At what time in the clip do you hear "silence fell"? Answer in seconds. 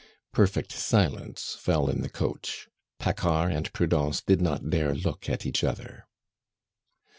0.71-1.87